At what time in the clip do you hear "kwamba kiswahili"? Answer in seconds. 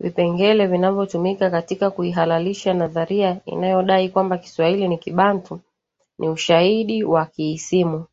4.08-4.88